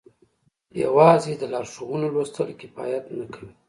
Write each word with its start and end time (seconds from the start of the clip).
يوازې 0.83 1.31
د 1.37 1.43
لارښوونو 1.53 2.05
لوستل 2.13 2.49
کفايت 2.61 3.05
نه 3.17 3.25
کوي. 3.33 3.51